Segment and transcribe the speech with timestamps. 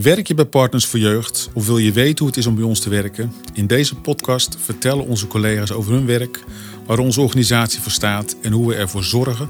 [0.00, 2.64] Werk je bij Partners voor Jeugd of wil je weten hoe het is om bij
[2.64, 3.32] ons te werken?
[3.52, 6.44] In deze podcast vertellen onze collega's over hun werk,
[6.86, 9.48] waar onze organisatie voor staat en hoe we ervoor zorgen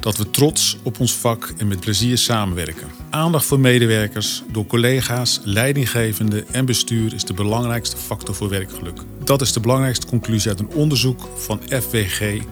[0.00, 2.88] dat we trots op ons vak en met plezier samenwerken.
[3.10, 9.00] Aandacht voor medewerkers door collega's, leidinggevenden en bestuur is de belangrijkste factor voor werkgeluk.
[9.24, 12.42] Dat is de belangrijkste conclusie uit een onderzoek van FWG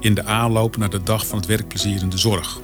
[0.00, 2.60] in de aanloop naar de dag van het werkplezier in de zorg.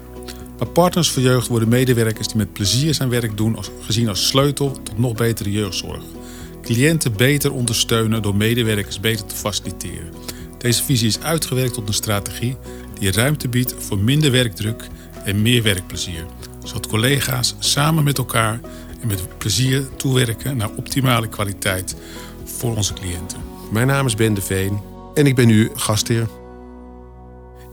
[0.59, 4.73] Bij Partners voor Jeugd worden medewerkers die met plezier zijn werk doen gezien als sleutel
[4.83, 6.03] tot nog betere jeugdzorg.
[6.63, 10.13] Cliënten beter ondersteunen door medewerkers beter te faciliteren.
[10.59, 12.57] Deze visie is uitgewerkt tot een strategie
[12.99, 14.89] die ruimte biedt voor minder werkdruk
[15.25, 16.25] en meer werkplezier.
[16.65, 18.61] Zodat collega's samen met elkaar
[19.01, 21.97] en met plezier toewerken naar optimale kwaliteit
[22.45, 23.39] voor onze cliënten.
[23.73, 24.81] Mijn naam is Ben de Veen
[25.15, 26.29] en ik ben uw gastheer.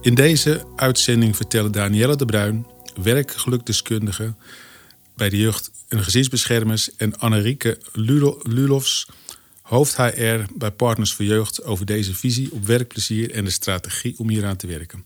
[0.00, 2.66] In deze uitzending vertellen Danielle de Bruin,
[3.02, 4.34] werkgelukdeskundige
[5.14, 7.78] bij de jeugd- en gezinsbeschermers, en Annerieke
[8.42, 9.06] Lulofs,
[9.62, 14.28] hoofd HR bij Partners voor Jeugd, over deze visie op werkplezier en de strategie om
[14.28, 15.04] hieraan te werken.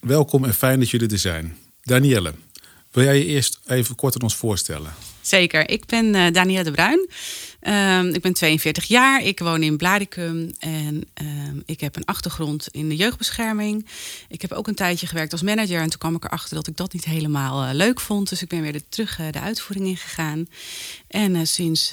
[0.00, 1.56] Welkom en fijn dat jullie er zijn.
[1.82, 2.34] Danielle,
[2.90, 4.92] wil jij je eerst even kort aan ons voorstellen?
[5.20, 7.08] Zeker, ik ben uh, Danielle de Bruin.
[7.62, 12.68] Um, ik ben 42 jaar, ik woon in Bladicum en um, ik heb een achtergrond
[12.70, 13.86] in de jeugdbescherming.
[14.28, 16.76] Ik heb ook een tijdje gewerkt als manager en toen kwam ik erachter dat ik
[16.76, 18.28] dat niet helemaal uh, leuk vond.
[18.28, 20.48] Dus ik ben weer terug uh, de uitvoering ingegaan.
[21.08, 21.92] En sinds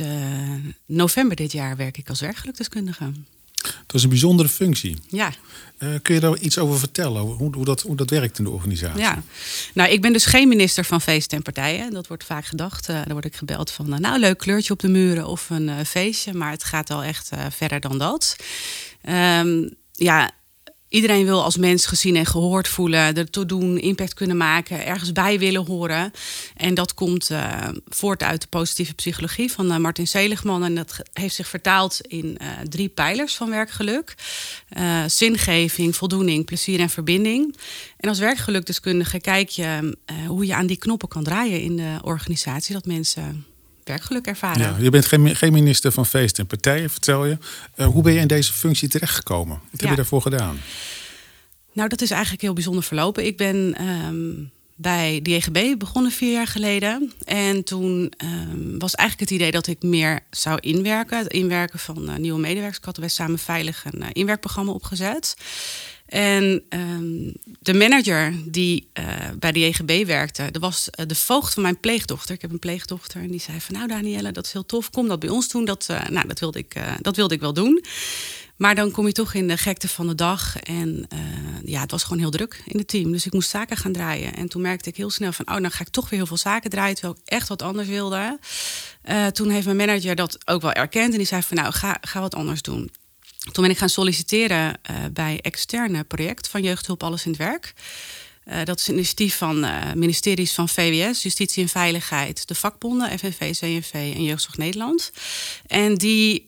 [0.86, 3.12] november dit jaar werk ik als werkgelukdeskundige.
[3.62, 4.98] Dat is een bijzondere functie.
[5.08, 5.32] Ja.
[5.80, 7.22] Uh, kun je daar iets over vertellen?
[7.22, 9.00] Hoe, hoe, dat, hoe dat werkt in de organisatie?
[9.00, 9.24] Ja,
[9.74, 11.94] nou, ik ben dus geen minister van feesten en partijen.
[11.94, 12.90] Dat wordt vaak gedacht.
[12.90, 15.86] Uh, dan word ik gebeld van, uh, nou, leuk kleurtje op de muren of een
[15.86, 16.34] feestje.
[16.34, 18.36] Maar het gaat al echt verder dan dat.
[19.10, 20.32] Um, ja,
[20.90, 25.40] Iedereen wil als mens gezien en gehoord voelen, ertoe doen, impact kunnen maken, ergens bij
[25.40, 26.12] willen horen.
[26.56, 30.64] En dat komt uh, voort uit de positieve psychologie van uh, Martin Seligman.
[30.64, 34.16] En dat heeft zich vertaald in uh, drie pijlers van werkgeluk:
[35.08, 37.56] zingeving, voldoening, plezier en verbinding.
[37.98, 39.98] En als werkgelukdeskundige kijk je
[40.28, 43.46] hoe je aan die knoppen kan draaien in de organisatie, dat mensen
[43.88, 44.62] werkgeluk ervaren.
[44.62, 47.38] Ja, je bent geen, geen minister van feesten en partijen, vertel je.
[47.76, 49.60] Uh, hoe ben je in deze functie terechtgekomen?
[49.62, 49.80] Wat ja.
[49.80, 50.60] heb je daarvoor gedaan?
[51.74, 53.26] Nou, dat is eigenlijk heel bijzonder verlopen.
[53.26, 57.14] Ik ben um, bij de begonnen vier jaar geleden.
[57.26, 61.18] En toen um, was eigenlijk het idee dat ik meer zou inwerken.
[61.18, 62.78] Het inwerken van uh, nieuwe medewerkers.
[62.78, 65.36] Ik had bij Samen Veilig een uh, inwerkprogramma opgezet.
[66.08, 69.06] En um, de manager die uh,
[69.40, 72.36] bij de JGB werkte, dat was uh, de voogd van mijn pleegdochter.
[72.36, 75.08] Ik heb een pleegdochter en die zei van nou Danielle, dat is heel tof, kom
[75.08, 75.66] dat bij ons doen.
[75.66, 77.84] Dat, uh, nou, dat, wilde ik, dat wilde ik wel doen.
[78.56, 80.58] Maar dan kom je toch in de gekte van de dag.
[80.60, 81.08] En
[81.64, 83.12] ja, het was gewoon heel druk in het team.
[83.12, 84.36] Dus ik moest zaken gaan draaien.
[84.36, 86.38] En toen merkte ik heel snel van, oh, dan ga ik toch weer heel veel
[86.38, 86.96] zaken draaien.
[86.96, 88.40] Terwijl ik echt wat anders wilde.
[89.32, 91.12] toen heeft mijn manager dat ook wel erkend.
[91.12, 92.90] En die zei van, nou, ga, ga wat anders doen.
[93.52, 97.74] Toen ben ik gaan solliciteren uh, bij externe project van Jeugdhulp Alles in het Werk.
[98.48, 103.20] Uh, dat is een initiatief van uh, ministeries van VWS, Justitie en Veiligheid, de vakbonden,
[103.20, 105.12] FNV, CNV en Jeugdzorg Nederland.
[105.66, 106.46] En die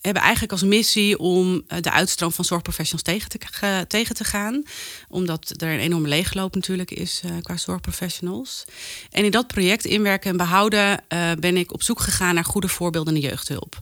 [0.00, 4.62] hebben eigenlijk als missie om de uitstroom van zorgprofessionals tegen te, tegen te gaan.
[5.08, 8.64] Omdat er een enorme leegloop natuurlijk is qua zorgprofessionals.
[9.10, 11.04] En in dat project inwerken en behouden
[11.38, 13.80] ben ik op zoek gegaan naar goede voorbeelden in de jeugdhulp.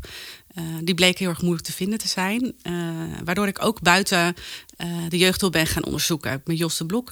[0.59, 2.55] Uh, die bleek heel erg moeilijk te vinden te zijn.
[2.63, 2.73] Uh,
[3.25, 4.37] waardoor ik ook buiten
[4.79, 6.43] uh, de jeugdhulp ben gaan onderzoeken.
[6.45, 7.11] Met Jos de Blok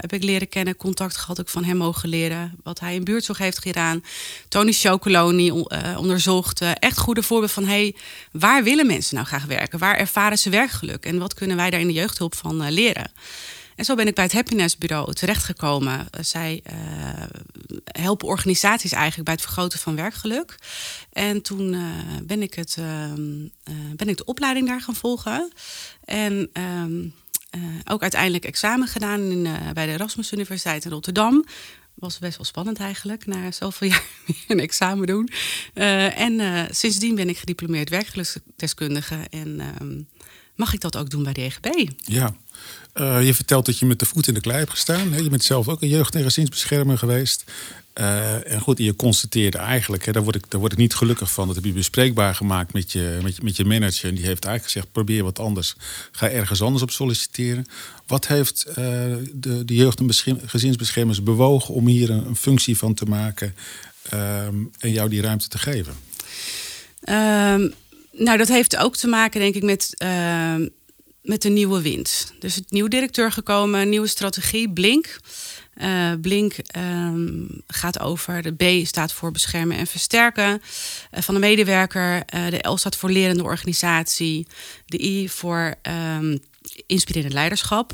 [0.00, 2.56] heb ik leren kennen, contact gehad, ook van hem mogen leren.
[2.62, 4.04] Wat hij in buurtzorg heeft gedaan.
[4.48, 5.50] Tony Chocoloni
[5.96, 6.60] onderzocht.
[6.60, 7.94] echt goede voorbeelden van, hey,
[8.32, 9.78] waar willen mensen nou graag werken?
[9.78, 11.04] Waar ervaren ze werkgeluk?
[11.04, 13.10] En wat kunnen wij daar in de jeugdhulp van leren?
[13.76, 16.06] En zo ben ik bij het Happiness Bureau terechtgekomen.
[16.20, 16.74] Zij uh,
[17.84, 20.56] helpen organisaties eigenlijk bij het vergroten van werkgeluk.
[21.12, 21.82] En toen uh,
[22.22, 23.12] ben, ik het, uh,
[23.96, 25.52] ben ik de opleiding daar gaan volgen.
[26.04, 27.08] En ehm,
[27.84, 31.44] ook uiteindelijk examen gedaan in, bij de Erasmus Universiteit in Rotterdam
[31.94, 34.04] was best wel spannend eigenlijk, na zoveel jaar
[34.48, 35.28] een examen doen.
[36.14, 39.96] En sindsdien ben ik gediplomeerd werkgeluksdeskundige en uh,
[40.54, 41.90] mag ik dat ook doen bij de EGB.
[42.04, 42.34] Ja,
[42.94, 45.12] uh, je vertelt dat je met de voet in de klei hebt gestaan.
[45.12, 45.18] Hè?
[45.18, 47.44] Je bent zelf ook een jeugd- en gezinsbeschermer geweest.
[48.00, 51.32] Uh, en goed, je constateerde eigenlijk, hè, daar, word ik, daar word ik niet gelukkig
[51.32, 51.46] van.
[51.46, 54.08] Dat heb je bespreekbaar gemaakt met je, met met je manager.
[54.08, 55.74] En die heeft eigenlijk gezegd, probeer wat anders.
[56.12, 57.66] Ga ergens anders op solliciteren.
[58.06, 58.74] Wat heeft uh,
[59.32, 63.54] de, de jeugd- en gezinsbeschermers bewogen om hier een, functie van te maken...
[64.14, 65.94] Um, en jou die ruimte te geven?
[67.08, 67.74] Um,
[68.12, 69.94] nou, dat heeft ook te maken, denk ik, met...
[71.24, 72.32] Met de nieuwe wind.
[72.38, 75.16] Dus het nieuwe directeur gekomen, nieuwe strategie, Blink.
[75.76, 80.62] Uh, Blink um, gaat over, de B staat voor beschermen en versterken
[81.14, 82.14] uh, van de medewerker.
[82.34, 84.46] Uh, de L staat voor lerende organisatie.
[84.86, 85.74] De I voor
[86.16, 86.38] um,
[86.86, 87.92] inspirerend leiderschap.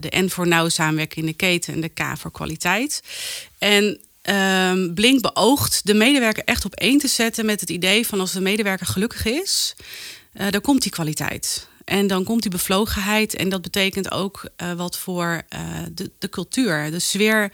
[0.00, 3.02] de N voor nauwe samenwerking in de keten en de K voor kwaliteit.
[3.58, 8.20] En um, Blink beoogt de medewerker echt op één te zetten met het idee van
[8.20, 9.74] als de medewerker gelukkig is,
[10.50, 11.70] dan komt die kwaliteit.
[11.92, 13.34] En dan komt die bevlogenheid.
[13.34, 15.60] En dat betekent ook uh, wat voor uh,
[15.94, 17.52] de, de, cultuur, de sfeer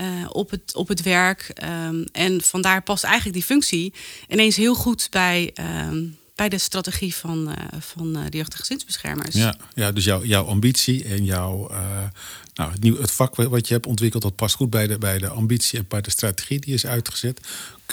[0.00, 1.52] uh, op, het, op het werk.
[1.86, 3.94] Um, en vandaar past eigenlijk die functie
[4.28, 5.54] ineens heel goed bij.
[5.88, 9.34] Um, bij de strategie van, van de jeugd- en gezinsbeschermers.
[9.34, 11.70] Ja, ja dus jouw, jouw ambitie en jouw,
[12.54, 15.18] nou, het, nieuw, het vak wat je hebt ontwikkeld, dat past goed bij de, bij
[15.18, 17.40] de ambitie en bij de strategie die is uitgezet.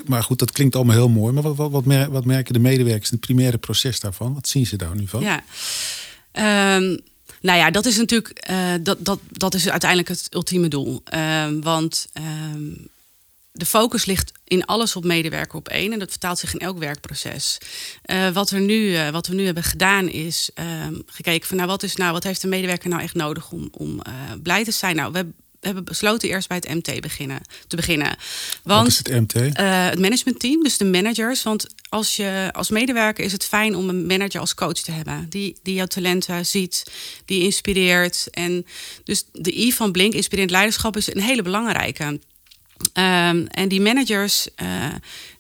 [0.06, 1.34] Maar goed, dat klinkt allemaal heel mooi.
[1.34, 4.34] Maar wat, wat, wat, mer wat merken de medewerkers in het primaire proces daarvan?
[4.34, 5.22] Wat zien ze daar nu van?
[5.22, 5.44] Ja.
[6.76, 7.00] Um,
[7.42, 11.04] nou ja, dat is natuurlijk uh, dat, dat, dat is uiteindelijk het ultieme doel.
[11.14, 12.08] Um, want
[12.54, 12.88] um,
[13.57, 15.94] de focus ligt in alles op medewerker op één.
[15.94, 17.57] En dat vertaalt zich in elk werkproces.
[18.06, 20.50] Uh, wat, er nu, uh, wat we nu hebben gedaan is
[21.06, 24.02] gekeken van nou wat, is nou, wat heeft de medewerker nou echt nodig om, om
[24.44, 24.96] blij te zijn.
[24.96, 25.25] Nou, we
[25.60, 28.18] hebben besloten eerst bij het MT beginnen, te beginnen.
[28.63, 29.34] Want, Wat is het MT?
[29.58, 31.44] Het managementteam, dus de managers.
[31.44, 35.25] Want als je als medewerker is het fijn om een manager als coach te hebben.
[35.30, 36.84] Die, die jouw talenten ziet,
[37.25, 38.28] die inspireert.
[38.31, 38.66] En
[39.04, 42.19] dus de I van Blink, inspirerend leiderschap, is een hele belangrijke.
[42.94, 44.94] Um, en die managers, uh,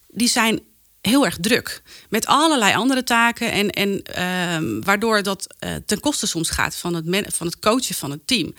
[0.07, 0.59] die zijn
[1.01, 1.81] heel erg druk.
[2.09, 3.51] Met allerlei andere taken.
[3.51, 7.95] En, en uh, waardoor dat uh, ten koste soms gaat van het, van het coachen
[7.95, 8.53] van het team.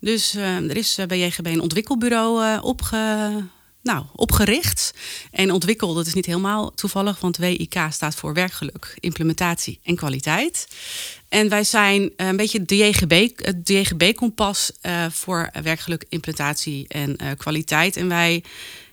[0.00, 3.32] Dus uh, er is bij JGB een ontwikkelbureau opge,
[3.88, 4.94] nou, opgericht.
[5.30, 10.68] En ontwikkeld, dat is niet helemaal toevallig, want WIK staat voor werkgeluk, implementatie en kwaliteit.
[11.28, 14.72] En wij zijn een beetje de JGB, het JGB-kompas
[15.10, 17.96] voor werkgeluk, implementatie en kwaliteit.
[17.96, 18.44] En wij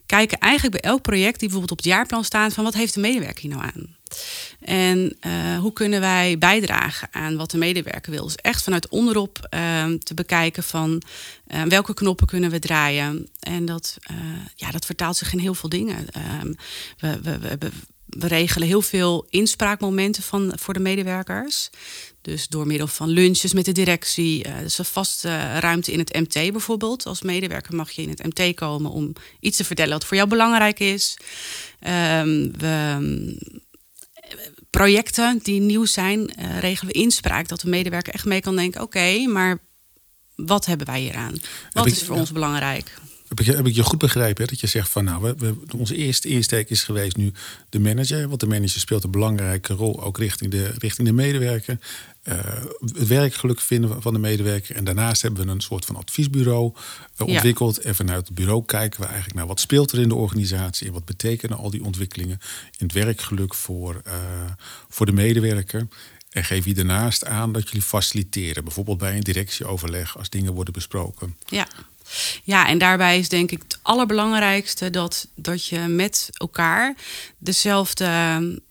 [0.06, 3.00] kijken eigenlijk bij elk project die bijvoorbeeld op het jaarplan staat van wat heeft de
[3.00, 3.96] medewerker hier nou aan?
[4.62, 8.24] En uh, hoe kunnen wij bijdragen aan wat de medewerker wil?
[8.24, 11.02] Dus echt vanuit onderop uh, te bekijken van
[11.48, 13.30] uh, welke knoppen kunnen we draaien.
[13.40, 13.98] En dat,
[14.56, 16.06] ja, dat vertaalt zich in heel veel dingen.
[16.10, 16.54] Ehm,
[17.00, 17.70] we, we, we,
[18.06, 21.70] we regelen heel veel inspraakmomenten van, voor de medewerkers.
[22.22, 24.48] Dus door middel van lunches met de directie.
[24.48, 27.06] Uh, dus een vaste ruimte in het MT bijvoorbeeld.
[27.06, 30.30] Als medewerker mag je in het MT komen om iets te vertellen wat voor jou
[30.30, 31.18] belangrijk is.
[31.80, 33.38] We,
[34.78, 37.48] projecten die nieuw zijn, uh, regelen we inspraak.
[37.48, 39.58] Dat de medewerker echt mee kan denken: oké, okay, maar
[40.36, 41.36] wat hebben wij hier aan?
[41.72, 42.94] Wat is voor ons belangrijk?
[43.28, 44.50] Heb ik, heb ik je goed begrepen hè?
[44.50, 47.32] dat je zegt van nou, we, we, onze eerste insteek is geweest nu
[47.70, 48.28] de manager.
[48.28, 51.80] Want de manager speelt een belangrijke rol ook richting de, richting de medewerker.
[52.30, 52.36] Uh,
[52.80, 54.76] het werkgeluk vinden van de medewerker.
[54.76, 56.74] En daarnaast hebben we een soort van adviesbureau
[57.18, 57.76] uh, ontwikkeld.
[57.76, 57.82] Ja.
[57.82, 60.88] En vanuit het bureau kijken we eigenlijk naar wat speelt er in de organisatie.
[60.88, 62.40] En wat betekenen al die ontwikkelingen
[62.78, 64.14] in het werkgeluk voor, uh,
[64.90, 65.88] voor de medewerker.
[66.30, 68.64] En geef je daarnaast aan dat jullie faciliteren.
[68.64, 71.38] Bijvoorbeeld bij een directieoverleg als dingen worden besproken.
[71.46, 71.68] Ja.
[72.44, 76.96] Ja, en daarbij is denk ik het allerbelangrijkste dat, dat je met elkaar
[77.38, 78.62] dezelfde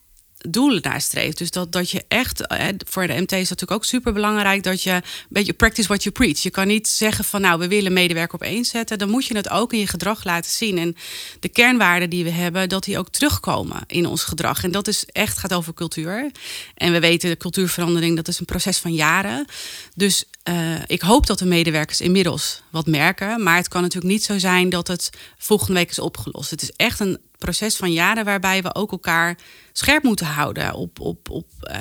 [0.48, 1.38] doelen nastreeft.
[1.38, 2.40] Dus dat, dat je echt,
[2.88, 6.02] voor de MT is dat natuurlijk ook super belangrijk dat je een beetje practice what
[6.02, 6.42] you preach.
[6.42, 8.98] Je kan niet zeggen van nou, we willen medewerker op één zetten.
[8.98, 10.78] Dan moet je het ook in je gedrag laten zien.
[10.78, 10.96] En
[11.40, 14.64] de kernwaarden die we hebben, dat die ook terugkomen in ons gedrag.
[14.64, 16.30] En dat is echt gaat over cultuur.
[16.74, 19.46] En we weten, de cultuurverandering, dat is een proces van jaren.
[19.94, 23.42] Dus uh, ik hoop dat de medewerkers inmiddels wat merken.
[23.42, 26.50] Maar het kan natuurlijk niet zo zijn dat het volgende week is opgelost.
[26.50, 29.36] Het is echt een proces van jaren waarbij we ook elkaar
[29.76, 30.74] scherp moeten houden.
[30.74, 31.76] Op, op, op, uh,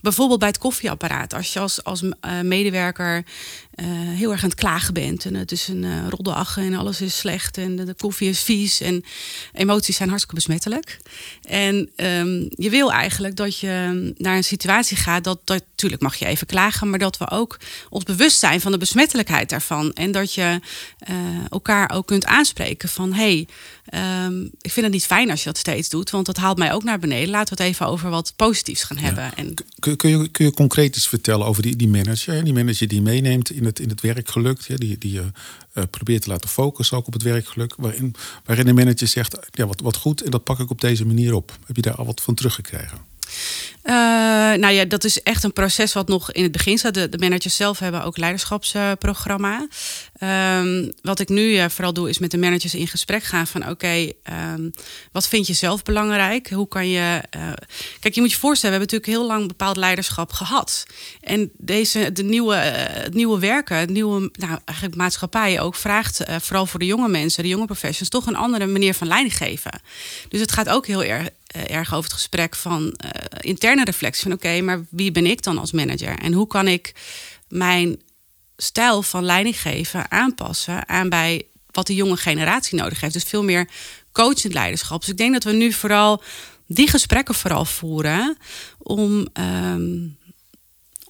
[0.00, 1.34] bijvoorbeeld bij het koffieapparaat.
[1.34, 3.24] Als je als, als uh, medewerker
[3.74, 5.24] uh, heel erg aan het klagen bent.
[5.24, 7.58] En het is een uh, roddelach en alles is slecht.
[7.58, 8.80] En de, koffie is vies.
[8.80, 9.04] En
[9.52, 10.98] emoties zijn hartstikke besmettelijk.
[11.42, 15.24] En um, je wil eigenlijk dat je naar een situatie gaat.
[15.24, 16.90] Dat, dat natuurlijk mag je even klagen.
[16.90, 17.58] Maar dat we ook
[17.90, 19.92] ons bewust zijn van de besmettelijkheid daarvan.
[19.92, 20.60] En dat je
[21.50, 23.12] elkaar ook kunt aanspreken van...
[23.12, 23.46] Hey,
[24.24, 26.10] um, ik vind het niet fijn als je dat steeds doet.
[26.10, 27.30] Want dat haalt mij ook naar beneden.
[27.30, 29.24] Laten we het even over wat positiefs gaan hebben.
[29.24, 29.36] Ja.
[29.36, 29.54] En...
[29.78, 32.44] Kun, kun, je, kun je concreet iets vertellen over die, die manager?
[32.44, 34.60] Die manager die meeneemt in het, in het werkgeluk.
[34.60, 37.74] Ja, die die uh, probeert te laten focussen ook op het werkgeluk.
[37.76, 41.06] Waarin, waarin de manager zegt, ja, wat, wat goed en dat pak ik op deze
[41.06, 41.58] manier op.
[41.66, 43.11] Heb je daar al wat van teruggekregen?
[43.84, 43.92] Uh,
[44.58, 46.94] nou ja, dat is echt een proces wat nog in het begin staat.
[46.94, 49.66] De, managers zelf hebben ook leiderschapsprogramma.
[50.18, 53.68] Uh, wat ik nu uh, vooral doe, is met de managers in gesprek gaan van
[53.68, 54.12] oké,
[54.54, 54.70] um,
[55.12, 56.50] wat vind je zelf belangrijk?
[56.50, 57.22] Hoe kan je.
[57.36, 57.52] Uh,
[58.00, 60.86] kijk, je moet je voorstellen, we hebben natuurlijk heel lang bepaald leiderschap gehad.
[61.20, 66.66] En deze, de nieuwe, het nieuwe werken, het nieuwe nou, eigenlijk maatschappij ook vraagt vooral
[66.66, 69.80] voor de jonge mensen, de jonge professionals, toch een andere manier van leiding geven.
[70.28, 74.22] Dus het gaat ook heel erg erg over het gesprek van uh, interne reflectie.
[74.22, 76.18] Van oké, maar wie ben ik dan als manager?
[76.18, 76.94] En hoe kan ik
[77.48, 78.02] mijn
[78.56, 83.12] stijl van leiding geven aanpassen aan bij wat de jonge generatie nodig heeft?
[83.12, 83.68] Dus veel meer
[84.12, 85.00] coachend leiderschap.
[85.00, 86.22] Dus ik denk dat we nu vooral
[86.66, 88.36] die gesprekken vooral voeren
[88.78, 89.26] om.
[89.40, 90.20] Um,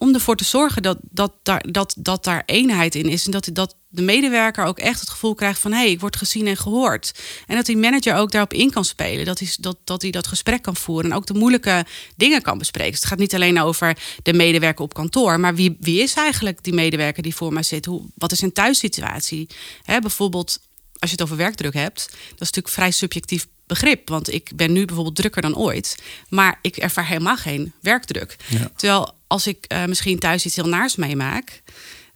[0.03, 3.25] om ervoor te zorgen dat, dat, daar, dat, dat daar eenheid in is.
[3.25, 5.71] En dat, dat de medewerker ook echt het gevoel krijgt van...
[5.71, 7.11] hé, hey, ik word gezien en gehoord.
[7.47, 9.25] En dat die manager ook daarop in kan spelen.
[9.25, 12.57] Dat hij dat, dat, hij dat gesprek kan voeren en ook de moeilijke dingen kan
[12.57, 12.91] bespreken.
[12.91, 15.39] Dus het gaat niet alleen over de medewerker op kantoor...
[15.39, 17.85] maar wie, wie is eigenlijk die medewerker die voor mij zit?
[17.85, 19.49] Hoe, wat is zijn thuissituatie?
[19.83, 20.59] He, bijvoorbeeld
[20.99, 22.05] als je het over werkdruk hebt...
[22.09, 24.09] dat is natuurlijk vrij subjectief begrip.
[24.09, 26.03] Want ik ben nu bijvoorbeeld drukker dan ooit.
[26.29, 28.35] Maar ik ervaar helemaal geen werkdruk.
[28.75, 31.61] Terwijl als ik uh, misschien thuis iets heel naars meemaak,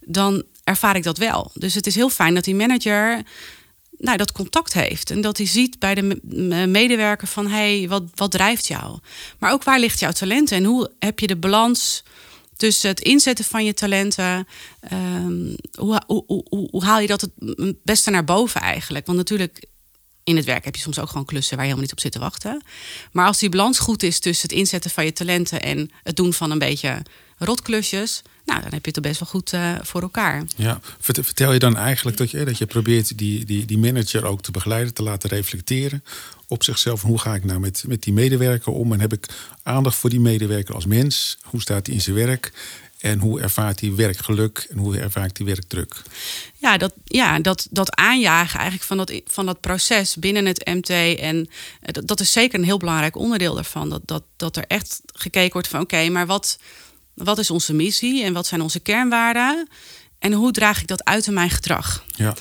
[0.00, 1.50] dan ervaar ik dat wel.
[1.54, 3.22] Dus het is heel fijn dat die manager
[3.98, 5.10] nou, dat contact heeft.
[5.10, 6.20] En dat hij ziet bij de
[6.68, 7.46] medewerker van...
[7.46, 8.98] hé, hey, wat, wat drijft jou?
[9.38, 10.52] Maar ook waar ligt jouw talent?
[10.52, 12.04] En hoe heb je de balans
[12.56, 14.46] tussen het inzetten van je talenten...
[14.92, 19.06] Um, hoe, hoe, hoe, hoe, haal je dat het beste naar boven eigenlijk?
[19.06, 19.64] Want natuurlijk
[20.28, 22.12] in het werk heb je soms ook gewoon klussen waar je helemaal niet op zit
[22.12, 22.62] te wachten.
[23.12, 26.32] Maar als die balans goed is tussen het inzetten van je talenten en het doen
[26.32, 27.02] van een beetje
[27.38, 30.44] rotklusjes, nou, dan heb je het best wel goed uh, voor elkaar.
[30.56, 34.42] Ja, vertel je dan eigenlijk dat je, dat je probeert die, die, die manager ook
[34.42, 36.04] te begeleiden, te laten reflecteren
[36.48, 37.02] op zichzelf.
[37.02, 38.92] Hoe ga ik nou met, met die medewerker om?
[38.92, 39.26] En heb ik
[39.62, 41.38] aandacht voor die medewerker als mens?
[41.42, 42.52] Hoe staat hij in zijn werk?
[42.98, 46.02] En hoe ervaart hij werkgeluk en hoe ervaart hij werkdruk?
[46.54, 50.88] Ja, dat, ja dat, dat aanjagen eigenlijk van dat, van dat proces binnen het MT.
[51.18, 51.48] En
[51.80, 53.88] eh, dat, dat is zeker een heel belangrijk onderdeel daarvan.
[53.88, 56.58] Dat, dat, dat er echt gekeken wordt van oké, maar wat,
[57.14, 59.68] wat is onze missie en wat zijn onze kernwaarden?
[60.18, 62.04] En hoe draag ik dat uit in mijn gedrag?
[62.16, 62.34] Ja.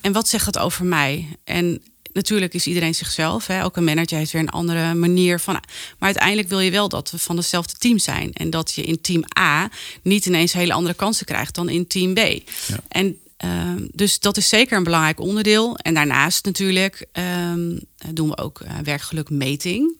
[0.00, 1.36] En wat zegt dat over mij?
[1.44, 1.82] En
[2.14, 3.46] natuurlijk is iedereen zichzelf.
[3.46, 3.64] Hè.
[3.64, 5.54] Ook een manager heeft weer een andere manier van.
[5.54, 5.62] Maar
[5.98, 8.32] uiteindelijk wil je wel dat we van hetzelfde team zijn.
[8.32, 9.70] En dat je in team A
[10.02, 12.18] niet ineens hele andere kansen krijgt dan in team B.
[12.18, 12.76] Ja.
[12.88, 13.50] En uh,
[13.92, 15.76] dus dat is zeker een belangrijk onderdeel.
[15.76, 17.06] En daarnaast natuurlijk
[17.52, 17.80] um,
[18.12, 19.96] doen we ook uh, werkgelukmeting.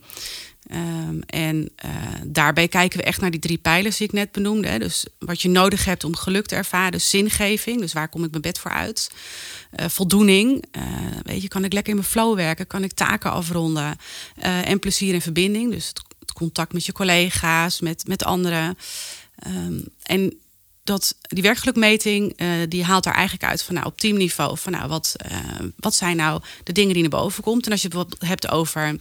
[0.74, 1.90] Um, en uh,
[2.24, 4.78] daarbij kijken we echt naar die drie pijlers die ik net benoemde.
[4.78, 7.80] Dus wat je nodig hebt om geluk te ervaren, dus zingeving.
[7.80, 9.10] Dus waar kom ik mijn bed voor uit?
[9.80, 10.64] Uh, voldoening.
[10.76, 10.82] Uh,
[11.22, 12.66] weet je, kan ik lekker in mijn flow werken?
[12.66, 13.96] Kan ik taken afronden?
[14.64, 15.72] en plezier en verbinding.
[15.72, 16.02] Dus het,
[16.32, 18.78] contact met je collega's, met, met anderen.
[19.46, 20.36] Um, en
[20.84, 22.36] dat, die werkgelukmeting
[22.68, 24.58] die haalt er eigenlijk uit van nou, op teamniveau.
[24.58, 25.16] Van nou, wat,
[25.76, 27.66] wat zijn nou de dingen die naar boven komt?
[27.66, 28.96] En als je het hebt over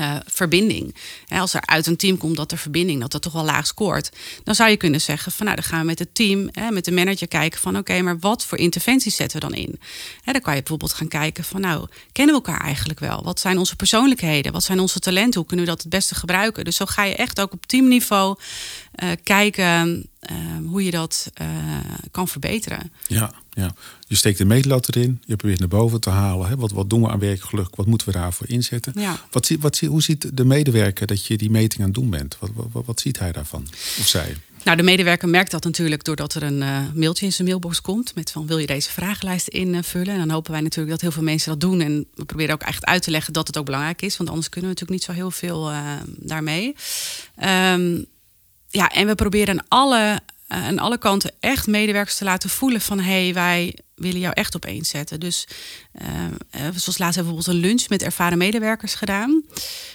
[0.00, 0.94] uh, verbinding.
[1.28, 4.10] als er uit een team komt dat er verbinding, dat dat toch wel laag scoort,
[4.44, 6.92] dan zou je kunnen zeggen van nou, dan gaan we met het team, met de
[6.92, 9.80] manager kijken van oké, maar wat voor interventies zetten we dan in?
[10.24, 13.22] dan kan je bijvoorbeeld gaan kijken van nou, kennen we elkaar eigenlijk wel?
[13.24, 14.52] Wat zijn onze persoonlijkheden?
[14.52, 15.38] Wat zijn onze talenten?
[15.40, 16.64] Hoe kunnen we dat het beste gebruiken?
[16.64, 18.36] Dus zo ga je echt ook op teamniveau
[19.02, 21.48] uh, kijken uh, hoe je dat uh,
[22.10, 22.92] kan verbeteren.
[23.06, 23.74] Ja, ja,
[24.06, 26.48] je steekt de meetlat erin, je probeert naar boven te halen.
[26.48, 26.56] Hè?
[26.56, 27.76] Wat, wat doen we aan werkgeluk?
[27.76, 28.92] Wat moeten we daarvoor inzetten?
[28.96, 29.20] Ja.
[29.30, 32.38] Wat, wat, hoe ziet de medewerker dat je die meting aan het doen bent?
[32.72, 33.66] Wat, wat, ziet hij daarvan?
[33.98, 34.36] Of zij?
[34.64, 38.14] Nou, de medewerker merkt dat natuurlijk doordat er een uh, mailtje in zijn mailbox komt
[38.14, 40.12] met van wil je deze vragenlijst invullen?
[40.12, 41.80] En dan hopen wij natuurlijk dat heel veel mensen dat doen.
[41.80, 44.48] En we proberen ook echt uit te leggen dat het ook belangrijk is, want anders
[44.48, 46.74] kunnen we natuurlijk niet zo heel veel uh, daarmee.
[47.44, 48.06] Um,
[48.72, 50.20] ja, en we proberen alle,
[50.52, 54.32] uh, aan alle kanten echt medewerkers te laten voelen van hé, hey, wij willen jou
[54.34, 55.20] echt op één zetten.
[55.20, 55.46] Dus
[56.02, 56.06] uh,
[56.74, 59.44] zoals laatst hebben we bijvoorbeeld een lunch met ervaren medewerkers gedaan.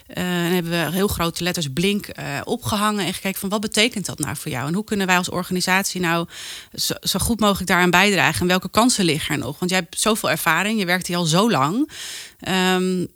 [0.07, 2.07] En hebben we heel grote letters blink
[2.43, 4.67] opgehangen en gekeken van wat betekent dat nou voor jou?
[4.67, 6.27] En hoe kunnen wij als organisatie nou
[7.01, 8.41] zo, goed mogelijk daaraan bijdragen?
[8.41, 9.59] En welke kansen liggen er nog?
[9.59, 11.91] Want jij hebt zoveel ervaring, je werkt hier al zo lang.
[12.47, 13.07] Um,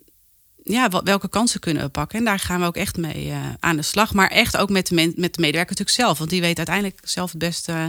[0.64, 2.18] ja, wat, welke kansen kunnen we pakken?
[2.18, 4.12] En daar gaan we ook echt mee uh, aan de slag.
[4.14, 6.18] Maar echt ook met de, met de medewerker natuurlijk zelf.
[6.18, 7.86] Want die weet uiteindelijk zelf het beste uh,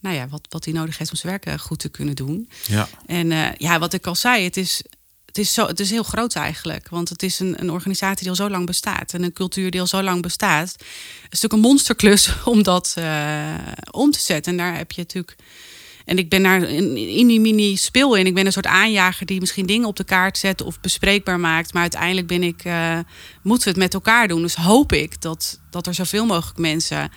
[0.00, 2.48] nou ja, wat, wat hij nodig heeft om zijn werk uh, goed te kunnen doen.
[2.66, 2.88] Ja.
[3.06, 4.82] En ja, wat ik al zei, het is,
[5.26, 6.88] het is, zo, het is heel groot eigenlijk.
[6.88, 9.12] Want het is een, een organisatie die al zo lang bestaat.
[9.12, 10.72] En een cultuur die al zo lang bestaat.
[10.72, 10.80] Het
[11.32, 12.94] is natuurlijk een monsterklus om dat
[13.90, 14.52] om te zetten.
[14.52, 15.36] En daar heb je natuurlijk
[16.04, 18.26] En ik ben naar in, die mini speel in.
[18.26, 21.72] Ik ben een soort aanjager die misschien dingen op de kaart zet of bespreekbaar maakt.
[21.72, 22.98] Maar uiteindelijk ben ik, uh,
[23.42, 24.42] moeten we het met elkaar doen.
[24.42, 27.10] Dus hoop ik dat, dat er zoveel mogelijk mensen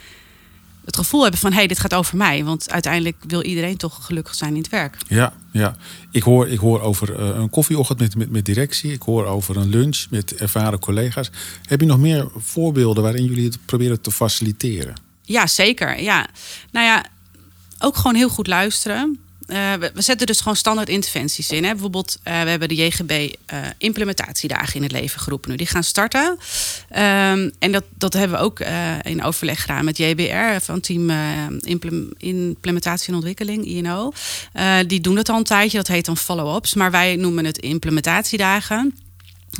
[0.88, 2.44] het gevoel hebben van hé, hey, dit gaat over mij.
[2.44, 4.98] Want uiteindelijk wil iedereen toch gelukkig zijn in het werk.
[5.08, 5.76] Ja, ja.
[6.12, 8.92] Ik, hoor, ik hoor over uh, een koffieochtend met, met, met directie.
[8.92, 11.30] Ik hoor over een lunch met ervaren collega's.
[11.66, 14.94] Heb je nog meer voorbeelden waarin jullie het proberen te faciliteren?
[15.22, 16.02] Ja, zeker.
[16.02, 16.28] Ja.
[16.72, 17.06] Nou ja,
[17.80, 19.20] ook gewoon heel goed luisteren.
[19.48, 21.64] Uh, we, zetten dus gewoon standaard interventies in.
[21.64, 21.72] Hè.
[21.72, 25.56] Bijvoorbeeld, uh, we hebben de JGB uh, implementatiedagen in het leven geroepen nu.
[25.56, 26.38] Die gaan starten.
[26.90, 28.60] Um, en dat, dat hebben we ook
[29.02, 31.12] in overleg gedaan met JBR van team
[32.18, 34.12] Implementatie en Ontwikkeling, INO.
[34.88, 35.78] die doen dat al een tijdje.
[35.78, 36.74] Dat heet dan follow-ups.
[36.74, 39.07] Maar wij noemen het implementatiedagen.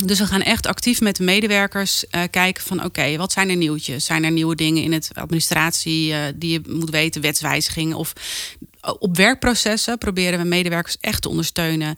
[0.04, 3.56] Dus we gaan echt actief met de medewerkers uh, kijken van oké, wat zijn er
[3.56, 4.04] nieuwtjes?
[4.04, 8.12] Zijn er nieuwe dingen in het administratie uh, die je moet weten, wetswijzigingen of
[8.98, 11.96] op werkprocessen proberen we medewerkers echt te ondersteunen,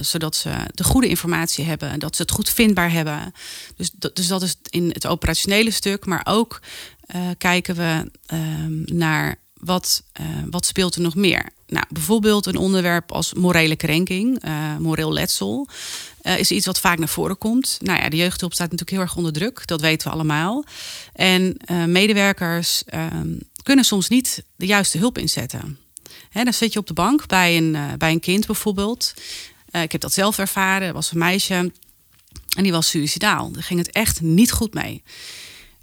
[0.00, 3.32] zodat ze de goede informatie hebben, dat ze het goed vindbaar hebben.
[3.76, 6.60] Dus, dus dat is in het operationele stuk, maar ook
[7.38, 8.10] kijken we
[8.94, 10.02] naar wat,
[10.50, 11.48] wat speelt er nog meer.
[11.66, 14.42] Nou, bijvoorbeeld een onderwerp als morele krenking,
[14.78, 15.68] moreel letsel.
[16.22, 17.78] Uh, is iets wat vaak naar voren komt.
[17.82, 19.66] Nou ja, de jeugdhulp staat natuurlijk heel erg onder druk.
[19.66, 20.64] Dat weten we allemaal.
[21.12, 23.06] En medewerkers uh,
[23.62, 25.78] kunnen soms niet de juiste hulp inzetten.
[26.30, 29.14] Hè, dan zit je op de bank bij een, bij een kind bijvoorbeeld.
[29.70, 30.88] ik heb dat zelf ervaren.
[30.88, 31.72] Er was een meisje
[32.56, 33.50] en die was suicidaal.
[33.50, 35.02] Daar ging het echt niet goed mee.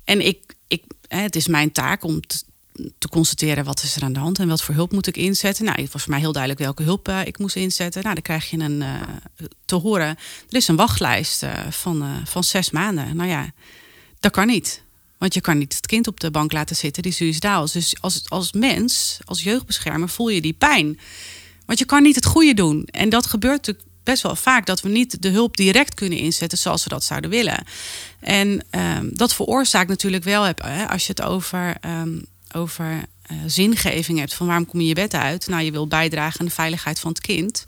[0.03, 2.19] En ik, ik, het is mijn taak om
[2.97, 5.65] te constateren wat is er aan de hand en wat voor hulp moet ik inzetten.
[5.65, 8.01] Nou, het was voor mij heel duidelijk welke hulp uh, ik moest inzetten.
[8.01, 9.01] Nou, dan krijg je een, uh,
[9.65, 10.07] te horen,
[10.49, 13.15] er is een wachtlijst uh, van, van zes maanden.
[13.15, 13.51] Nou ja,
[14.19, 14.85] dat kan niet.
[15.17, 17.71] Want je kan niet het kind op de bank laten zitten die suicidaal is.
[17.71, 20.99] Dus als, als mens, als jeugdbeschermer, voel je die pijn.
[21.65, 22.85] Want je kan niet het goede doen.
[22.85, 26.57] En dat gebeurt natuurlijk best wel vaak dat we niet de hulp direct kunnen inzetten
[26.57, 27.63] zoals we dat zouden willen.
[28.19, 30.53] En um, dat veroorzaakt natuurlijk wel,
[30.87, 32.25] als je het over um,
[32.57, 32.85] over
[33.31, 35.47] uh, zingeving hebt van waarom kom je je bed uit.
[35.47, 37.65] Nou, je wil bijdragen aan de veiligheid van het kind.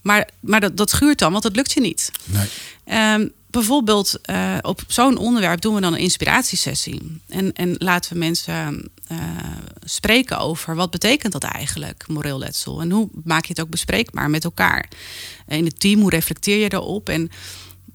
[0.00, 2.10] Maar, maar dat, dat schuurt dan, want dat lukt je niet.
[2.24, 3.12] Nee.
[3.14, 7.20] Um, bijvoorbeeld uh, op zo'n onderwerp doen we dan een inspiratiesessie.
[7.28, 9.18] En, en laten we mensen uh,
[9.84, 12.80] spreken over wat betekent dat eigenlijk, moreel letsel.
[12.80, 14.88] En hoe maak je het ook bespreekbaar met elkaar.
[15.48, 17.08] In het team, hoe reflecteer je daarop?
[17.08, 17.30] En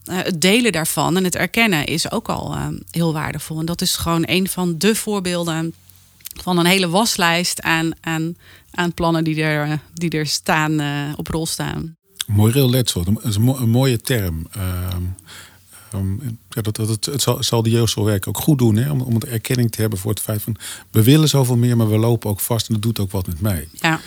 [0.06, 2.58] uh, het delen daarvan en het erkennen is ook al
[2.92, 3.60] heel waardevol.
[3.60, 5.74] En dat is gewoon een van de voorbeelden
[6.34, 8.36] van een hele waslijst aan, aan,
[8.72, 11.96] aan plannen die er, die er staan, uh, op rol staan.
[12.28, 14.48] Moreel letsel, dat is een, mooie term.
[14.58, 14.64] Uh,
[15.94, 18.92] um, ja, dat, dat, het, het, zal, zal de jeugdzorgwerk ook goed doen hè?
[18.92, 20.56] Om, om het erkenning te hebben voor het feit van
[20.92, 23.42] we willen zoveel meer, maar we lopen ook vast en dat doet ook wat met
[23.42, 23.68] mij.
[23.72, 24.00] Ja.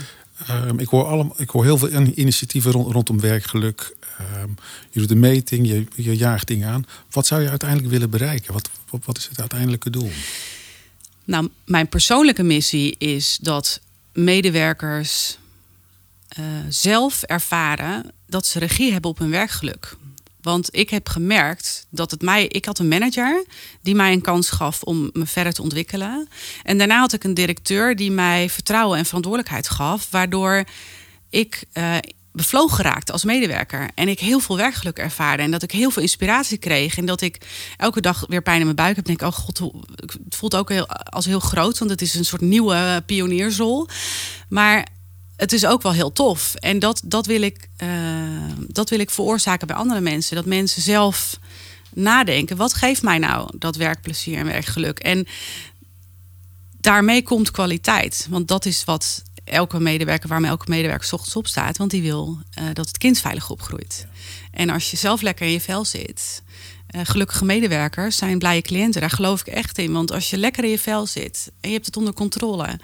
[0.50, 3.96] Um, ik, hoor allemaal, ik hoor heel veel initiatieven rond, rondom werkgeluk.
[4.42, 4.54] Um,
[4.90, 6.84] je doet een meting, je, je jaagt dingen aan.
[7.10, 8.52] Wat zou je uiteindelijk willen bereiken?
[8.52, 10.10] Wat, wat, wat is het uiteindelijke doel?
[11.24, 13.80] Nou, mijn persoonlijke missie is dat
[14.12, 15.38] medewerkers
[16.38, 19.96] uh, zelf ervaren dat ze regie hebben op hun werkgeluk.
[20.40, 22.46] Want ik heb gemerkt dat het mij.
[22.46, 23.44] Ik had een manager
[23.82, 26.28] die mij een kans gaf om me verder te ontwikkelen.
[26.62, 30.10] En daarna had ik een directeur die mij vertrouwen en verantwoordelijkheid gaf.
[30.10, 30.64] Waardoor
[31.30, 31.96] ik uh,
[32.34, 33.90] bevlogen geraakt als medewerker.
[33.94, 35.42] En ik heel veel werkgeluk ervaarde.
[35.42, 36.96] En dat ik heel veel inspiratie kreeg.
[36.96, 37.40] En dat ik
[37.76, 39.04] elke dag weer pijn in mijn buik heb.
[39.04, 39.58] Denk ik, oh god,
[40.24, 41.78] het voelt ook heel, als heel groot.
[41.78, 43.88] Want het is een soort nieuwe pioniersrol.
[44.48, 44.86] Maar
[45.36, 46.54] het is ook wel heel tof.
[46.54, 47.88] En dat, dat, wil ik, uh,
[48.68, 50.36] dat wil ik veroorzaken bij andere mensen.
[50.36, 51.38] Dat mensen zelf
[51.92, 52.56] nadenken.
[52.56, 54.98] Wat geeft mij nou dat werkplezier en werkgeluk?
[54.98, 55.26] En
[56.80, 58.26] daarmee komt kwaliteit.
[58.30, 61.76] Want dat is wat elke medewerker, waarmee elke medewerker ochtends op staat.
[61.76, 64.06] Want die wil uh, dat het kind veilig opgroeit.
[64.50, 66.42] En als je zelf lekker in je vel zit.
[66.96, 69.00] Uh, gelukkige medewerkers zijn blije cliënten.
[69.00, 69.92] Daar geloof ik echt in.
[69.92, 72.78] Want als je lekker in je vel zit en je hebt het onder controle,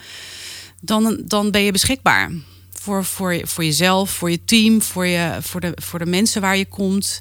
[0.81, 2.31] dan, dan ben je beschikbaar.
[2.73, 6.57] Voor, voor, voor jezelf, voor je team, voor, je, voor, de, voor de mensen waar
[6.57, 7.20] je komt.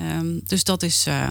[0.00, 1.06] Um, dus dat is.
[1.06, 1.30] Uh,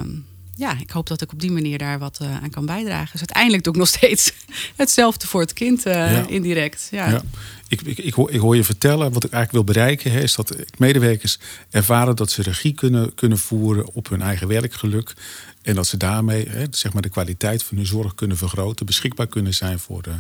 [0.56, 3.12] ja, ik hoop dat ik op die manier daar wat uh, aan kan bijdragen.
[3.12, 4.34] Dus uiteindelijk doe ik nog steeds
[4.76, 6.28] hetzelfde voor het kind uh, ja.
[6.28, 6.88] indirect.
[6.92, 7.10] Ja.
[7.10, 7.22] ja.
[7.68, 10.36] Ik, ik, ik, hoor, ik, hoor, je vertellen, wat ik eigenlijk wil bereiken, hè, is
[10.36, 11.40] dat medewerkers
[11.70, 15.14] ervaren dat ze regie kunnen, kunnen voeren op hun eigen werkgeluk.
[15.62, 19.28] En dat ze daarmee hè, zeg maar de kwaliteit van hun zorg kunnen vergroten, beschikbaar
[19.28, 20.14] kunnen zijn voor, de,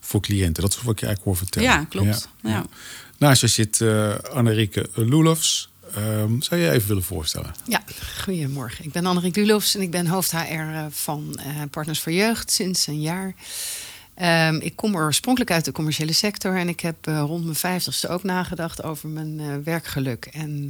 [0.00, 0.62] voor cliënten.
[0.62, 1.68] Dat is wat ik je eigenlijk hoor vertellen.
[1.68, 2.28] Ja, klopt.
[2.42, 2.64] Ja.
[3.18, 5.69] Naast je zit uh, Annerieke Loelofs.
[5.96, 7.54] Um, zou je even willen voorstellen?
[7.64, 7.82] Ja,
[8.22, 8.84] goedemorgen.
[8.84, 12.86] Ik ben Anneriek Dulofs en ik ben hoofd HR van uh, Partners voor Jeugd sinds
[12.86, 13.34] een jaar.
[14.14, 18.08] Ehm, ik kom oorspronkelijk uit de commerciële sector en ik heb uh, rond mijn vijftigste
[18.08, 20.24] ook nagedacht over mijn werkgeluk.
[20.32, 20.68] En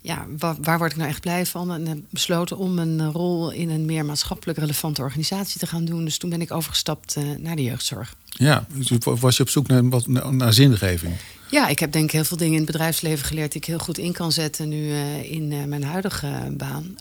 [0.00, 1.72] ja, waar, waar, word ik nou echt blij van?
[1.72, 6.04] En heb besloten om een rol in een meer maatschappelijk relevante organisatie te gaan doen.
[6.04, 8.14] Dus toen ben ik overgestapt naar de jeugdzorg.
[8.24, 11.14] Ja, dus was je op zoek naar, wat, naar zingeving?
[11.50, 13.78] Ja, ik heb denk ik heel veel dingen in het bedrijfsleven geleerd die ik heel
[13.78, 16.96] goed in kan zetten nu in mijn huidige baan.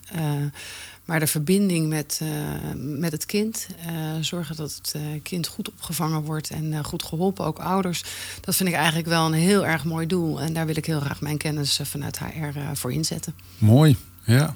[1.08, 2.30] Maar de verbinding met, uh,
[2.76, 7.46] met het kind, uh, zorgen dat het uh, kind goed opgevangen wordt en goed geholpen,
[7.46, 8.04] ook ouders.
[8.42, 10.42] Dat vind ik eigenlijk wel een heel erg mooi doel.
[10.42, 13.34] En daar wil ik heel graag mijn kennis vanuit HR voor inzetten.
[13.58, 14.36] Mooi, ja.
[14.36, 14.56] Nou,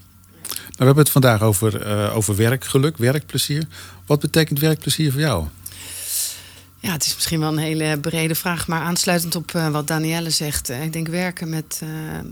[0.77, 3.67] we hebben het vandaag over, over werkgeluk, werkplezier.
[4.05, 5.47] Wat betekent werkplezier voor jou?
[6.79, 10.69] Ja, het is misschien wel een hele brede vraag, maar aansluitend op wat Danielle zegt.
[10.69, 11.81] ik denk werken met,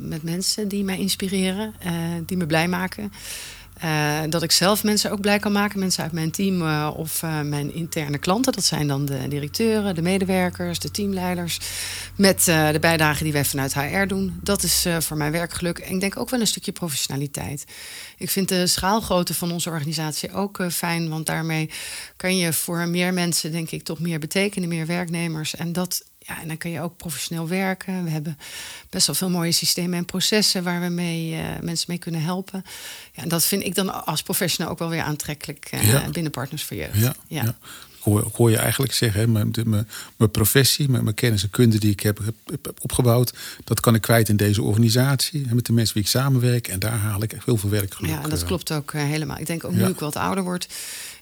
[0.01, 1.73] met mensen die mij inspireren,
[2.25, 3.11] die me blij maken.
[3.83, 5.79] Uh, dat ik zelf mensen ook blij kan maken.
[5.79, 8.53] Mensen uit mijn team uh, of uh, mijn interne klanten.
[8.53, 11.59] Dat zijn dan de directeuren, de medewerkers, de teamleiders.
[12.15, 14.39] Met de bijdrage die wij vanuit HR doen.
[14.43, 15.77] Dat is voor mijn werkgeluk.
[15.79, 17.65] En ik denk ook wel een stukje professionaliteit.
[18.17, 21.09] Ik vind de schaalgrootte van onze organisatie ook fijn.
[21.09, 21.69] Want daarmee
[22.15, 24.69] kan je voor meer mensen, denk ik, toch meer betekenen.
[24.69, 25.55] Meer werknemers.
[25.55, 28.03] En dat ja, en dan kun je ook professioneel werken.
[28.03, 28.37] We hebben
[28.89, 32.65] best wel veel mooie systemen en processen waar we mee, uh, mensen mee kunnen helpen.
[33.13, 36.09] Ja, en dat vind ik dan als professional ook wel weer aantrekkelijk uh, ja.
[36.09, 36.99] binnen Partners voor Jeugd.
[36.99, 37.43] Ja, ja.
[37.43, 37.55] ja.
[37.97, 39.87] Ik, hoor, ik hoor, je eigenlijk zeggen, hè, mijn, mijn,
[40.17, 43.95] mijn professie, mijn, mijn, kennis en kunde die ik heb, heb, heb, opgebouwd, dat kan
[43.95, 45.47] ik kwijt in deze organisatie.
[45.53, 46.67] Met de mensen wie ik samenwerk.
[46.67, 49.37] En daar haal ik echt heel veel werk Ja, en dat klopt ook helemaal.
[49.37, 50.67] Ik denk ook nu ik wat ouder word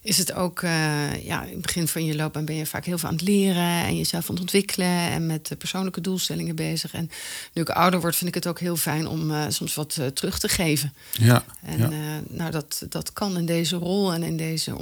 [0.02, 2.98] is het ook, uh, ja, in het begin van je loopbaan ben je vaak heel
[2.98, 6.94] veel aan het leren en jezelf aan het ontwikkelen en met persoonlijke doelstellingen bezig.
[6.94, 7.10] En
[7.54, 10.06] nu ik ouder word, vind ik het ook heel fijn om uh, soms wat uh,
[10.06, 10.94] terug te geven.
[11.12, 11.44] Ja.
[11.62, 12.22] En ja.
[12.30, 14.76] nou, dat, dat kan in deze rol en in deze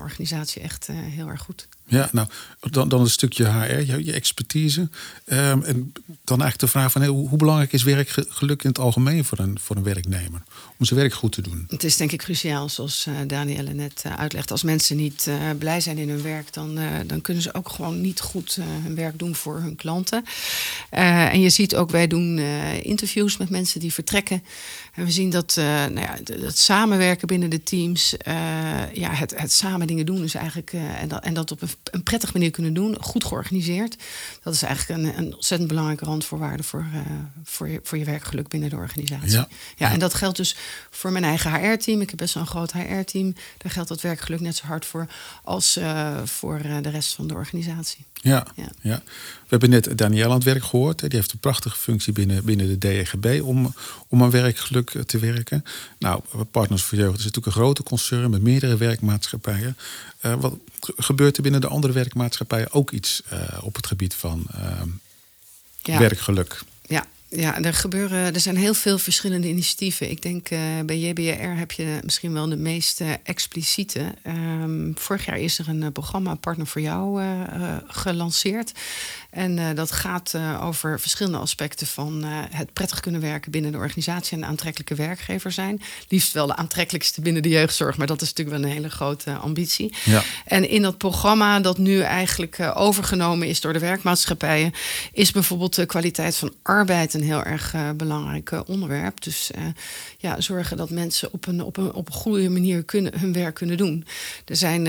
[0.00, 1.68] organisatie echt heel erg goed.
[1.90, 2.28] Ja, nou,
[2.70, 4.80] dan, dan een stukje HR, je, je expertise.
[4.80, 5.92] Um, en
[6.24, 9.58] dan eigenlijk de vraag van hoe, hoe, belangrijk is werkgeluk in het algemeen voor een,
[9.60, 10.42] voor een werknemer?
[10.78, 11.64] Om zijn werk goed te doen.
[11.68, 14.50] Het is denk ik cruciaal, zoals uh, Danielle net uh, uitlegt.
[14.50, 18.00] Als mensen niet uh, blij zijn in hun werk, dan, dan kunnen ze ook gewoon
[18.00, 20.24] niet goed hun werk doen voor hun klanten.
[20.90, 22.38] en je ziet ook, wij doen
[22.82, 24.42] interviews met mensen die vertrekken.
[24.94, 28.14] En we zien dat, nou ja, samenwerken binnen de teams,
[28.92, 32.02] ja, het, het samen dingen doen is eigenlijk, en, dat, en dat op een een
[32.02, 33.96] prettige manier kunnen doen, goed georganiseerd.
[34.42, 37.00] Dat is eigenlijk een, een ontzettend belangrijke randvoorwaarde voor, uh,
[37.44, 39.30] voor, je, voor je werkgeluk binnen de organisatie.
[39.30, 40.56] Ja, ja, en dat geldt dus
[40.90, 42.00] voor mijn eigen HR-team.
[42.00, 43.34] Ik heb best wel een groot HR-team.
[43.58, 45.06] Daar geldt dat werkgeluk net zo hard voor
[45.44, 48.04] als uh, voor uh, de rest van de organisatie.
[48.22, 49.02] Ja, ja, ja.
[49.06, 51.00] we hebben net Danielle aan het werk gehoord.
[51.00, 51.08] Hè.
[51.08, 53.74] Die heeft een prachtige functie binnen, binnen de DEGB om,
[54.08, 55.64] om aan werkgeluk te werken.
[55.98, 59.76] Nou, Partners voor Jeugd is natuurlijk een grote concern met meerdere werkmaatschappijen.
[60.22, 64.46] Uh, wat gebeurt er binnen de andere werkmaatschappijen ook iets uh, op het gebied van
[64.54, 64.82] uh,
[65.82, 65.98] ja.
[65.98, 66.62] werkgeluk?
[67.36, 70.10] Ja, er gebeuren, er zijn heel veel verschillende initiatieven.
[70.10, 74.14] Ik denk uh, bij JBR heb je misschien wel de meest uh, expliciete.
[74.26, 77.22] Um, vorig jaar is er een uh, programma Partner voor jou
[77.86, 78.72] gelanceerd.
[79.30, 84.44] En dat gaat over verschillende aspecten van het prettig kunnen werken binnen de organisatie en
[84.44, 85.82] aantrekkelijke werkgever zijn.
[86.08, 89.34] Liefst wel de aantrekkelijkste binnen de jeugdzorg, maar dat is natuurlijk wel een hele grote
[89.34, 89.94] ambitie.
[90.04, 90.22] Ja.
[90.44, 94.72] En in dat programma, dat nu eigenlijk overgenomen is door de werkmaatschappijen,
[95.12, 99.22] is bijvoorbeeld de kwaliteit van arbeid een heel erg uh, belangrijk uh, onderwerp.
[99.22, 99.64] Dus uh,
[100.18, 103.54] ja, zorgen dat mensen op een, op een, op een goede manier kunnen, hun werk
[103.54, 104.04] kunnen doen.
[104.44, 104.86] Er zijn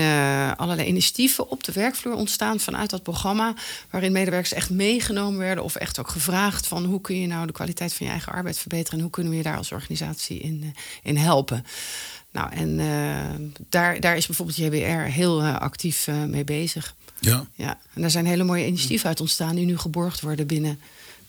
[0.56, 3.54] allerlei initiatieven op de werkvloer ontstaan vanuit dat programma,
[3.90, 7.52] waarin medewerkers echt meegenomen werden of echt ook gevraagd van hoe kun je nou de
[7.52, 10.74] kwaliteit van je eigen arbeid verbeteren en hoe kunnen we je daar als organisatie in,
[11.02, 11.64] in helpen.
[12.30, 12.80] Nou, en
[13.68, 16.94] daar, daar is bijvoorbeeld JBR heel actief mee bezig.
[17.22, 17.46] Ja.
[17.54, 17.78] ja.
[17.94, 20.80] En daar zijn hele mooie initiatieven uit ontstaan die nu geborgd worden binnen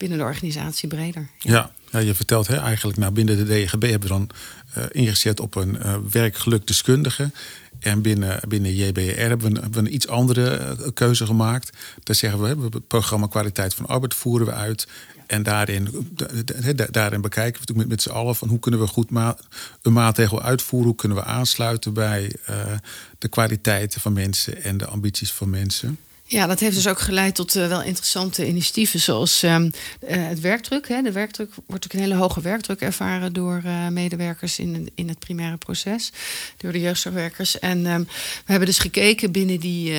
[0.04, 1.28] binnen de organisatie breder.
[1.40, 4.30] Ja, ja, je vertelt hè, eigenlijk, nou, binnen de DGB hebben we dan
[4.78, 7.32] uh, ingezet op een uh, werkgelukdeskundige.
[7.80, 11.78] En binnen, binnen JBR hebben we, een, iets andere uh, keuze gemaakt.
[12.04, 14.88] Daar zeggen we, het programma kwaliteit van arbeid voeren we uit.
[15.28, 16.08] En daarin,
[16.92, 19.10] daarin bekijken we met, met z'n allen van hoe kunnen we goed
[19.82, 22.36] een maatregel uitvoeren, hoe kunnen we aansluiten bij
[23.18, 25.98] de kwaliteiten van mensen en de ambities van mensen.
[26.34, 29.58] Ja, dat heeft dus ook geleid tot uh, wel interessante initiatieven, zoals uh,
[30.06, 30.88] het werkdruk.
[30.88, 31.02] Hè.
[31.02, 35.20] De werkdruk wordt ook een hele hoge werkdruk ervaren door uh, medewerkers in, in het
[35.20, 36.12] primaire proces,
[36.58, 37.60] door de jeugdzorgwerkers.
[37.60, 38.04] En um,
[38.46, 39.94] we hebben dus gekeken binnen die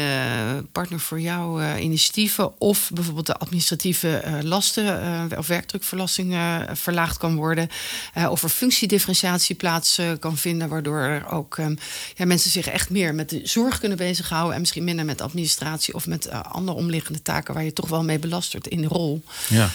[0.72, 6.36] partner voor jou initiatieven of bijvoorbeeld de administratieve lasten of werkdrukverlasting
[6.72, 7.68] verlaagd kan worden,
[8.28, 11.78] of er functiedifferentiatie plaats kan vinden, waardoor er ook um,
[12.14, 15.94] ja, mensen zich echt meer met de zorg kunnen bezighouden en misschien minder met administratie
[15.94, 18.88] of met uh, andere omliggende taken waar je toch wel mee belast wordt in de
[18.88, 19.24] rol.
[19.48, 19.70] Ja.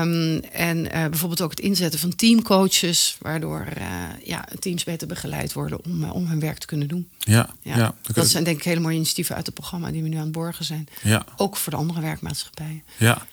[0.00, 3.84] Um, en uh, bijvoorbeeld ook het inzetten van teamcoaches, waardoor uh,
[4.24, 7.08] ja, teams beter begeleid worden om, om hun werk te kunnen doen.
[7.18, 7.76] Ja, ja.
[7.76, 7.94] ja.
[8.12, 10.32] dat zijn denk ik hele mooie initiatieven uit het programma die we nu aan het
[10.32, 10.88] borgen zijn.
[11.02, 11.24] Ja.
[11.36, 12.82] Ook voor de andere werkmaatschappijen.
[12.96, 13.26] Ja.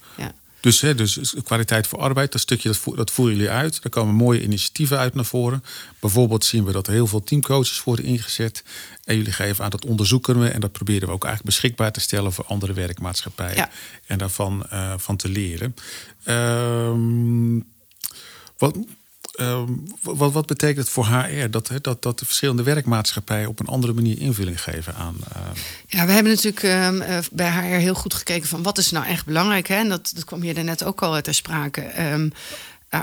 [0.63, 3.79] Dus, hè, dus kwaliteit voor arbeid, dat stukje dat, voer, dat voeren jullie uit.
[3.83, 5.63] Er komen mooie initiatieven uit naar voren.
[5.99, 8.63] Bijvoorbeeld zien we dat er heel veel teamcoaches worden ingezet.
[9.03, 10.47] En jullie geven aan dat onderzoeken we.
[10.47, 13.55] En dat proberen we ook eigenlijk beschikbaar te stellen voor andere werkmaatschappijen.
[13.55, 13.69] Ja.
[14.05, 15.75] En daarvan uh, van te leren.
[16.25, 17.65] Um,
[18.57, 18.77] wat,
[19.39, 19.63] uh,
[20.01, 23.93] wat, wat, betekent het voor HR dat, dat, dat de verschillende werkmaatschappijen op een andere
[23.93, 25.15] manier invulling geven aan.
[25.35, 25.41] Uh...
[25.87, 29.25] Ja, we hebben natuurlijk uh, bij HR heel goed gekeken van wat is nou echt
[29.25, 29.67] belangrijk.
[29.67, 29.75] Hè?
[29.75, 32.11] En dat, dat kwam hier net ook al ter sprake.
[32.11, 32.31] Um,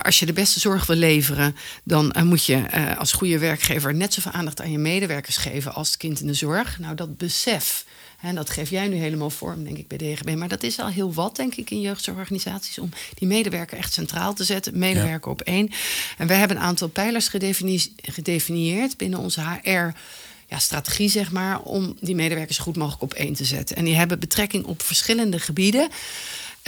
[0.03, 3.95] als je de beste zorg wil leveren, dan uh, moet je uh, als goede werkgever
[3.95, 6.79] net zoveel aandacht aan je medewerkers geven als het kind in de zorg.
[6.79, 7.85] Nou, dat besef
[8.23, 10.35] en dat geef jij nu helemaal vorm, denk ik, bij DGB.
[10.35, 12.79] Maar dat is al heel wat, denk ik, in jeugdzorgorganisaties...
[12.79, 14.79] om die medewerker echt centraal te zetten.
[14.79, 15.71] Medewerker op één.
[16.19, 17.31] En wij hebben een aantal pijlers
[18.03, 19.99] gedefinieerd binnen onze HR
[20.49, 23.77] ja, strategie, zeg maar, om die medewerkers goed mogelijk op één te zetten.
[23.77, 25.89] En die hebben betrekking op verschillende gebieden.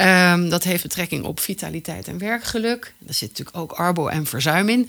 [0.03, 2.95] Um, dat heeft betrekking op vitaliteit en werkgeluk.
[2.99, 4.88] Daar zit natuurlijk ook arbo en verzuim in.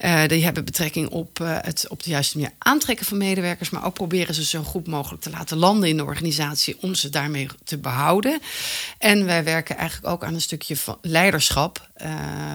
[0.00, 3.84] Uh, die hebben betrekking op uh, het op de juiste manier aantrekken van medewerkers, maar
[3.84, 7.48] ook proberen ze zo goed mogelijk te laten landen in de organisatie om ze daarmee
[7.64, 8.40] te behouden.
[8.98, 12.10] En wij werken eigenlijk ook aan een stukje van leiderschap uh,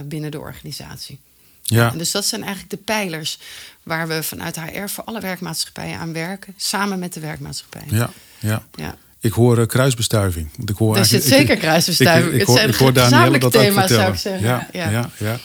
[0.05, 1.19] binnen de organisatie.
[1.61, 1.89] Ja.
[1.89, 3.39] dus dat zijn eigenlijk de pijlers
[3.83, 7.95] waar we vanuit HR voor alle werkmaatschappijen aan werken, samen met de werkmaatschappijen.
[7.95, 8.63] Ja, ja.
[8.75, 8.95] ja.
[9.19, 10.49] Ik hoor uh, kruisbestuiving.
[10.57, 12.33] Want ik hoor er zit zeker kruisbestuiving.
[12.33, 13.89] Ik, ik, ik, hoor, Danielle dat vertellen.
[13.89, 14.47] Zou ik zeggen.
[14.47, 14.89] Ja, ja.
[14.89, 15.39] ja, ja.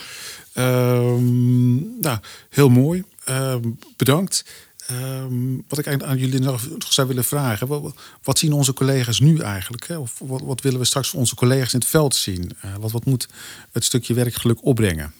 [0.56, 2.18] Um, nou,
[2.50, 3.04] heel mooi.
[3.28, 4.44] Um, bedankt.
[4.90, 7.66] Um, wat ik aan jullie nog zou willen vragen.
[7.66, 9.86] Wat, wat zien onze collega's nu eigenlijk?
[9.88, 9.96] Hè?
[9.96, 12.52] Of wat, wat, willen we straks voor onze collega's in het veld zien?
[12.64, 13.28] Uh, wat, wat moet
[13.72, 15.12] het stukje werkgeluk opbrengen?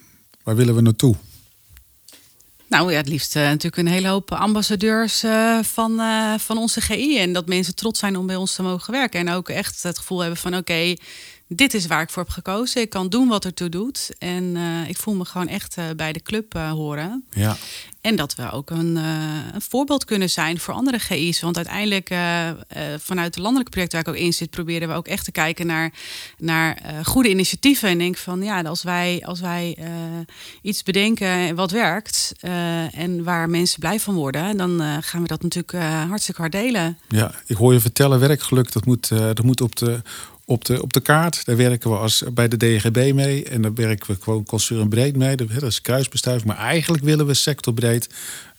[0.42, 1.16] Waar willen we naartoe?
[2.74, 6.80] Nou ja, het liefst uh, natuurlijk een hele hoop ambassadeurs uh, van, uh, van onze
[6.80, 7.18] GI.
[7.18, 9.20] En dat mensen trots zijn om bij ons te mogen werken.
[9.20, 10.94] En ook echt het gevoel hebben van oké,
[11.48, 12.80] dit is waar ik voor heb gekozen.
[12.80, 14.10] Ik kan doen wat ertoe doet.
[14.18, 17.24] En uh, ik voel me gewoon echt uh, bij de club uh, horen.
[17.30, 17.56] Ja.
[18.00, 21.40] En dat we ook een, een, voorbeeld kunnen zijn voor andere GI's.
[21.40, 22.08] Want uiteindelijk,
[22.98, 25.66] vanuit de landelijke projecten waar ik ook in zit, proberen we ook echt te kijken
[25.66, 25.92] naar,
[26.38, 27.88] naar goede initiatieven.
[27.88, 29.78] En denk van ja, als wij, als wij
[30.62, 32.32] iets bedenken wat werkt
[32.92, 36.98] en waar mensen blij van worden, dan gaan we dat natuurlijk hartstikke hard delen.
[37.08, 40.02] Ja, ik hoor je vertellen, werkgeluk, dat moet, dat moet op de
[40.44, 41.44] op de, op de kaart.
[41.44, 43.44] Daar werken we als, bij de DGB mee.
[43.44, 45.36] En daar werken we gewoon consumentenbreed mee.
[45.36, 46.46] Dat is kruisbestuiving.
[46.46, 48.08] Maar eigenlijk willen we sectorbreed...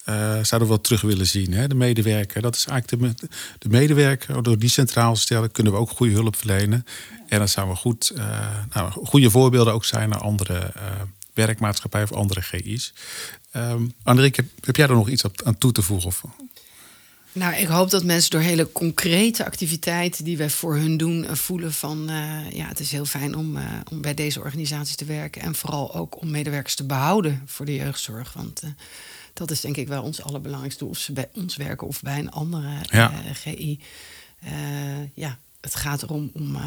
[0.09, 1.53] Uh, zouden we wat terug willen zien.
[1.53, 1.67] Hè?
[1.67, 3.27] De medewerker, dat is eigenlijk de,
[3.59, 4.43] de medewerker.
[4.43, 6.85] Door die centraal te stellen kunnen we ook goede hulp verlenen.
[7.27, 10.83] En dat zou we goed, uh, nou, goede voorbeelden ook zijn naar andere uh,
[11.33, 12.93] werkmaatschappijen of andere GI's.
[13.55, 16.07] Um, Andrik, heb, heb, jij er nog iets aan toe te voegen?
[16.07, 16.23] Of?
[17.35, 21.73] Nou, ik hoop dat mensen door hele concrete activiteiten die wij voor hun doen, voelen
[21.73, 25.41] van uh, ja, het is heel fijn om, uh, om bij deze organisatie te werken.
[25.41, 28.33] En vooral ook om medewerkers te behouden voor de jeugdzorg.
[28.33, 28.69] Want uh,
[29.33, 32.31] dat is denk ik wel ons allerbelangrijkste, of ze bij ons werken of bij een
[32.31, 33.11] andere ja.
[33.33, 33.79] GI.
[35.13, 36.57] ja, het gaat erom om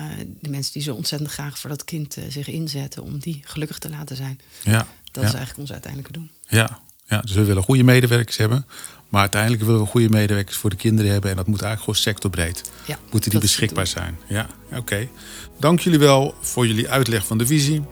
[0.40, 3.90] de mensen die zo ontzettend graag voor dat kind zich inzetten, om die gelukkig te
[3.90, 4.40] laten zijn.
[4.62, 4.86] Ja.
[5.12, 5.28] Dat ja.
[5.28, 6.28] is eigenlijk ons uiteindelijke doel.
[6.48, 6.80] Ja.
[7.06, 8.66] ja, dus we willen goede medewerkers hebben.
[9.08, 11.30] Maar uiteindelijk willen we goede medewerkers voor de kinderen hebben.
[11.30, 12.70] En dat moet eigenlijk gewoon sectorbreed.
[12.84, 14.18] Ja, Moeten die beschikbaar zijn.
[14.28, 14.78] Ja, oké.
[14.78, 15.10] Okay.
[15.58, 17.82] Dank jullie wel voor jullie uitleg van de visie.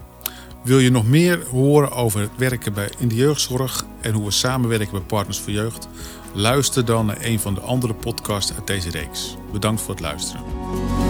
[0.64, 4.30] Wil je nog meer horen over het werken bij, in de jeugdzorg en hoe we
[4.30, 5.88] samenwerken bij Partners voor Jeugd?
[6.32, 9.36] Luister dan naar een van de andere podcasts uit deze reeks.
[9.52, 11.05] Bedankt voor het luisteren.